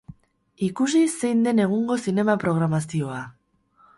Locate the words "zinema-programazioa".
2.07-3.23